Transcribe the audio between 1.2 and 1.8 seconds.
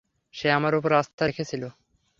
রেখেছিল।